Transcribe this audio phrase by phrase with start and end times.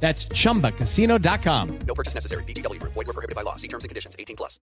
[0.00, 1.78] That's chumbacasino.com.
[1.86, 2.44] No purchase necessary.
[2.44, 2.80] BGW.
[2.82, 3.56] Void were prohibited by law.
[3.56, 4.14] See terms and conditions.
[4.18, 4.60] 18 plus.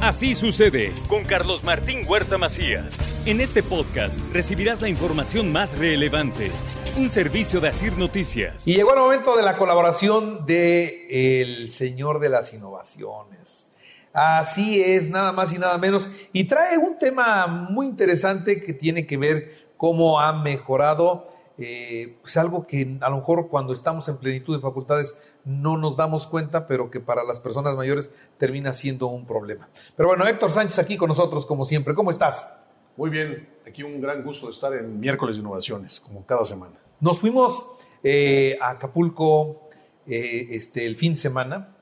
[0.00, 2.98] Así sucede con Carlos Martín Huerta Macías.
[3.24, 6.50] En este podcast recibirás la información más relevante.
[6.98, 8.68] Un servicio de Asir Noticias.
[8.68, 11.06] Y llegó el momento de la colaboración de
[11.40, 13.70] el señor de las innovaciones.
[14.12, 16.08] Así es, nada más y nada menos.
[16.32, 22.36] Y trae un tema muy interesante que tiene que ver cómo ha mejorado eh, pues
[22.36, 26.66] algo que a lo mejor cuando estamos en plenitud de facultades no nos damos cuenta,
[26.66, 29.68] pero que para las personas mayores termina siendo un problema.
[29.96, 31.94] Pero bueno, Héctor Sánchez aquí con nosotros, como siempre.
[31.94, 32.56] ¿Cómo estás?
[32.96, 36.74] Muy bien, aquí un gran gusto de estar en miércoles de innovaciones, como cada semana.
[37.00, 39.68] Nos fuimos eh, a Acapulco
[40.06, 41.74] eh, este, el fin de semana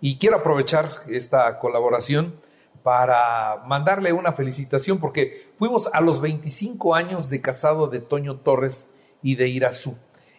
[0.00, 2.34] y quiero aprovechar esta colaboración
[2.82, 8.90] para mandarle una felicitación porque fuimos a los 25 años de casado de Toño Torres
[9.22, 9.96] y de Irazú.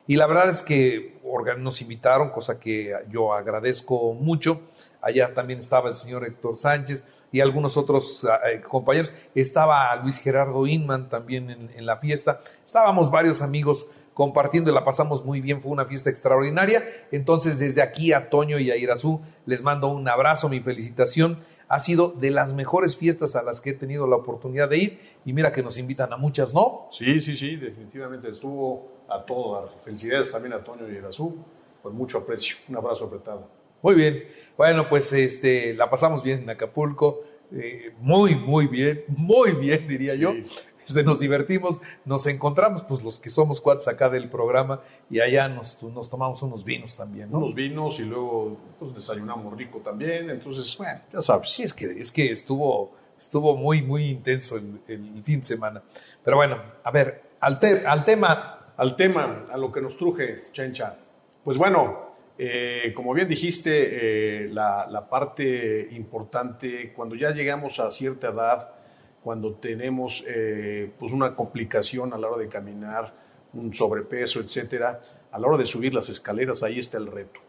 [0.08, 1.20] Y la verdad es que
[1.58, 4.62] nos invitaron, cosa que yo agradezco mucho.
[5.02, 9.14] Allá también estaba el señor Héctor Sánchez y algunos otros eh, compañeros.
[9.36, 12.42] Estaba Luis Gerardo Inman también en, la fiesta.
[12.66, 15.62] Estábamos varios amigos compartiendo la pasamos muy bien.
[15.62, 16.84] Fue una fiesta extraordinaria.
[17.12, 21.40] Entonces, desde aquí a Toño y a Irazú les mando un abrazo, mi felicitación.
[21.70, 25.00] Ha sido de las mejores fiestas a las que he tenido la oportunidad de ir
[25.24, 26.90] y mira que nos invitan a muchas, ¿no?
[26.92, 29.70] Sí, sí, sí, definitivamente estuvo a todo dar.
[29.80, 31.38] Felicidades también a Toño y Irazú,
[31.82, 32.58] con mucho aprecio.
[32.68, 33.48] Un abrazo apretado.
[33.82, 34.24] Muy bien.
[34.58, 37.22] Bueno, pues este, la pasamos bien en Acapulco.
[37.52, 40.34] Eh, muy, muy bien, muy bien, diría yo.
[40.34, 40.46] Sí.
[40.90, 45.48] Este, nos divertimos, nos encontramos, pues los que somos cuates acá del programa, y allá
[45.48, 47.38] nos, nos tomamos unos vinos también, ¿no?
[47.38, 50.32] Unos vinos y luego pues, desayunamos rico también.
[50.32, 51.52] Entonces, bueno, ya sabes.
[51.52, 55.84] Sí, es que, es que estuvo, estuvo muy, muy intenso el, el fin de semana.
[56.24, 58.56] Pero bueno, a ver, al, te, al tema.
[58.76, 60.96] Al tema, a lo que nos truje, Chencha.
[61.44, 67.92] Pues bueno, eh, como bien dijiste, eh, la, la, parte importante, cuando ya llegamos a
[67.92, 68.79] cierta edad,
[69.24, 73.14] cuando tenemos eh, pues una complicación a la hora de caminar,
[73.54, 77.40] un sobrepeso, etcétera, a la hora de subir las escaleras, ahí está el reto.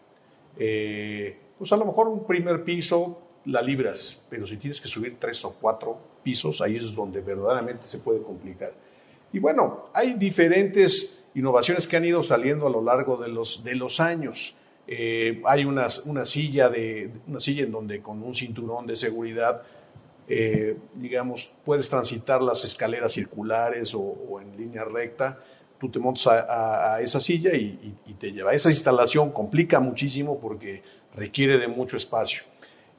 [0.58, 5.16] Eh, pues a lo mejor un primer piso la libras, pero si tienes que subir
[5.18, 8.72] tres o cuatro pisos, ahí es donde verdaderamente se puede complicar.
[9.32, 13.76] Y bueno, hay diferentes innovaciones que han ido saliendo a lo largo de los, de
[13.76, 14.56] los años.
[14.86, 19.62] Eh, hay una, una, silla de, una silla en donde con un cinturón de seguridad
[20.32, 25.40] eh, digamos, puedes transitar las escaleras circulares o, o, en línea recta,
[25.76, 28.52] tú te montas a, esa silla y, te lleva.
[28.52, 30.84] Esa instalación complica muchísimo porque
[31.16, 32.44] requiere de mucho espacio.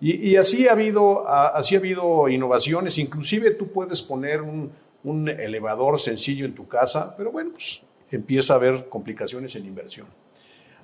[0.01, 4.73] Y, y así, ha habido, así ha habido innovaciones, inclusive tú puedes poner un,
[5.05, 10.07] un elevador sencillo en tu casa, pero bueno, pues empieza a haber complicaciones en inversión.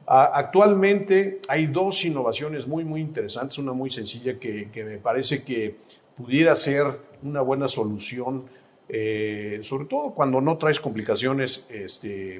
[0.05, 5.75] Actualmente hay dos innovaciones muy, muy interesantes, una muy sencilla que me parece que
[6.17, 6.85] pudiera ser
[7.23, 8.45] una buena solución,
[8.89, 12.38] eh, sobre todo cuando no traes complicaciones, este,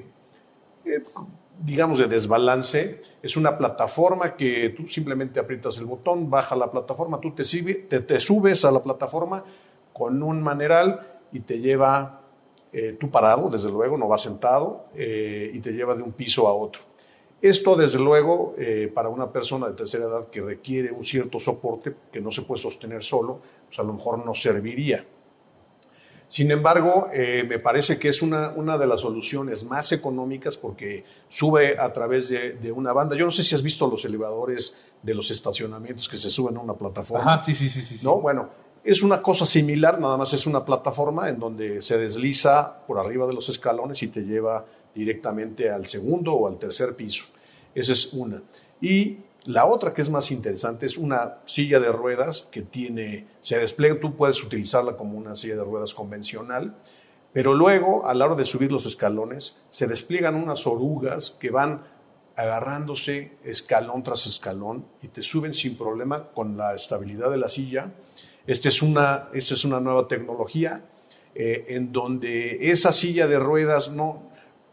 [0.84, 1.02] eh,
[1.60, 3.02] digamos, de desbalance.
[3.22, 8.20] Es una plataforma que tú simplemente aprietas el botón, baja la plataforma, tú te, te,
[8.20, 9.44] subes a la plataforma
[9.92, 12.20] con un maneral y te lleva,
[12.72, 16.46] eh, tú parado, desde luego, no vas sentado, eh, y te lleva de un piso
[16.48, 16.87] a otro.
[17.40, 21.94] Esto, desde luego, eh, para una persona de tercera edad que requiere un cierto soporte,
[22.10, 25.04] que no se puede sostener solo, pues a lo mejor no serviría.
[26.28, 31.04] Sin embargo, eh, me parece que es una, una, de las soluciones más económicas porque
[31.28, 33.16] sube a través de, de, una banda.
[33.16, 36.60] Yo no sé si has visto los elevadores de los estacionamientos que se suben a
[36.60, 37.34] una plataforma.
[37.34, 38.04] Ajá, sí, sí, sí, sí.
[38.04, 38.16] ¿No?
[38.16, 38.50] Bueno,
[38.84, 43.26] es una cosa similar, nada más es una plataforma en donde se desliza por arriba
[43.26, 44.64] de los escalones y te lleva
[44.98, 47.26] directamente al segundo o al tercer piso.
[47.74, 48.42] Esa es una.
[48.80, 53.58] Y la otra que es más interesante es una silla de ruedas que tiene, se
[53.58, 56.76] despliega, tú puedes utilizarla como una silla de ruedas convencional,
[57.32, 61.82] pero luego a la hora de subir los escalones se despliegan unas orugas que van
[62.36, 67.92] agarrándose escalón tras escalón y te suben sin problema con la estabilidad de la silla.
[68.46, 70.84] Esta es una, esta es una nueva tecnología
[71.34, 74.27] eh, en donde esa silla de ruedas no,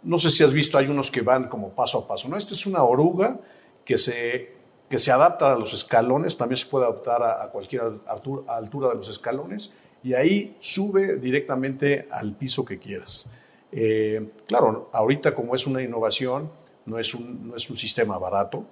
[0.06, 2.30] no sé si has visto, hay unos que van como paso a paso.
[2.30, 3.40] No, esta es una oruga
[3.84, 4.56] que se
[4.90, 9.10] que se adapta a los escalones, también se puede adaptar a, cualquier altura, de los
[9.10, 9.74] escalones
[10.04, 13.30] y ahí sube directamente al piso que quieras.
[13.72, 16.52] Eh, claro, ahorita como es una innovación,
[16.86, 18.64] no es un, no es un sistema barato,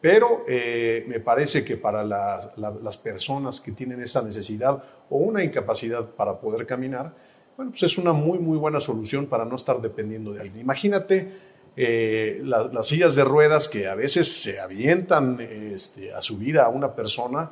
[0.00, 5.42] pero eh, me parece que para la, las personas que tienen esa necesidad o una
[5.42, 7.12] incapacidad para poder caminar,
[7.56, 10.60] bueno, pues es una muy, muy buena solución para no estar dependiendo de alguien.
[10.60, 11.32] Imagínate
[11.76, 16.94] eh, las sillas de ruedas que a veces se avientan este, a subir a una
[16.94, 17.50] persona,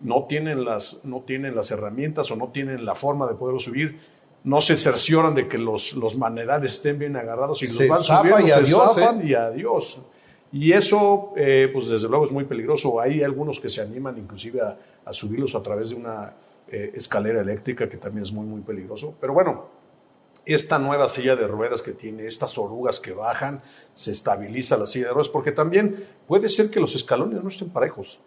[0.00, 3.98] no tienen, las, no tienen las herramientas o no tienen la forma de poderlo subir,
[4.44, 8.40] no se cercioran de que los, los manerales estén bien agarrados y los van subiendo,
[8.40, 9.26] y se adiós, zafan ¿eh?
[9.26, 10.00] y adiós.
[10.52, 13.00] Y eso, eh, pues desde luego es muy peligroso.
[13.00, 16.32] Hay algunos que se animan inclusive a, a subirlos a través de una
[16.68, 19.14] eh, escalera eléctrica, que también es muy, muy peligroso.
[19.20, 19.68] Pero bueno,
[20.46, 23.62] esta nueva silla de ruedas que tiene, estas orugas que bajan,
[23.94, 27.70] se estabiliza la silla de ruedas, porque también puede ser que los escalones no estén
[27.70, 28.20] parejos.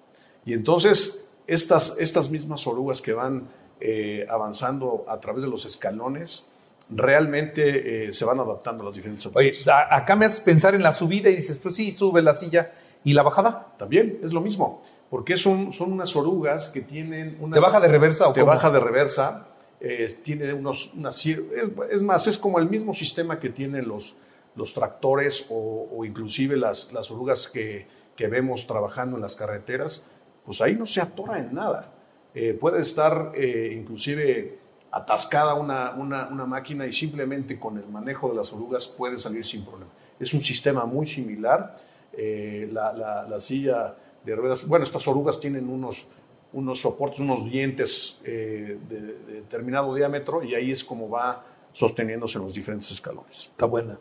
[0.45, 3.47] Y entonces, estas, estas mismas orugas que van
[3.79, 6.49] eh, avanzando a través de los escalones,
[6.89, 9.53] realmente eh, se van adaptando a las diferentes Oye,
[9.89, 12.73] acá me haces pensar en la subida y dices, pues sí, sube la silla.
[13.03, 13.73] ¿Y la bajada?
[13.77, 17.55] También es lo mismo, porque son, son unas orugas que tienen unas...
[17.55, 18.51] ¿Te baja de reversa o Te cómo?
[18.51, 19.47] baja de reversa,
[19.79, 20.91] eh, tiene unos...
[20.93, 24.15] unas es más, es como el mismo sistema que tienen los,
[24.55, 30.03] los tractores o, o inclusive las, las orugas que, que vemos trabajando en las carreteras,
[30.45, 31.93] pues ahí no se atora en nada.
[32.35, 34.59] Eh, puede estar eh, inclusive
[34.91, 39.45] atascada una, una, una máquina y simplemente con el manejo de las orugas puede salir
[39.45, 39.91] sin problema.
[40.19, 41.77] Es un sistema muy similar.
[42.21, 43.95] Eh, la, la- la silla
[44.25, 46.07] de ruedas, bueno, estas orugas tienen unos,
[46.51, 52.37] unos soportes, unos dientes eh, de, de determinado diámetro y ahí es como va sosteniéndose
[52.37, 53.43] en los diferentes escalones.
[53.51, 53.97] Está buena.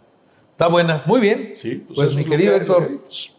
[0.50, 1.04] Está buena.
[1.06, 1.52] Muy bien.
[1.54, 3.00] Sí, pues, eso mi querido que Héctor.
[3.02, 3.30] pues.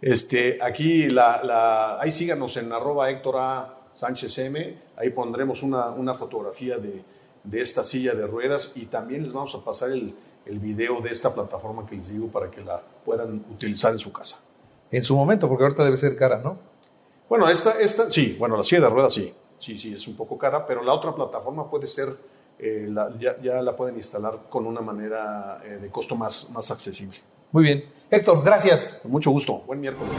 [0.00, 3.72] Este, aquí, la, la- ahí síganos en arroba Héctor A.
[3.94, 4.76] Sánchez M.
[4.96, 7.02] Ahí pondremos una, una fotografía de,
[7.44, 10.14] de esta silla de ruedas y también les vamos a pasar el,
[10.46, 14.12] el video de esta plataforma que les digo para que la puedan utilizar en su
[14.12, 14.40] casa.
[14.90, 16.58] En su momento, porque ahorita debe ser cara, ¿no?
[17.28, 20.38] Bueno, esta, esta, sí, bueno, la silla de ruedas sí, sí, sí, es un poco
[20.38, 22.16] cara, pero la otra plataforma puede ser,
[22.58, 26.70] eh, la- ya, ya la pueden instalar con una manera eh, de costo más, más
[26.70, 27.18] accesible.
[27.50, 27.84] Muy bien.
[28.10, 29.00] Héctor, gracias.
[29.02, 30.12] Con mucho gusto, buen miércoles.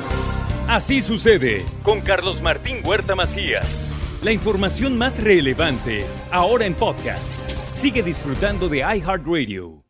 [0.67, 3.89] Así sucede con Carlos Martín Huerta Macías.
[4.21, 7.23] La información más relevante ahora en podcast.
[7.71, 9.86] Sigue disfrutando de iHeartRadio.